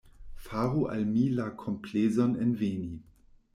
Faru 0.45 0.81
al 0.93 1.03
mi 1.09 1.27
la 1.41 1.45
komplezon 1.65 2.35
enveni. 2.49 2.93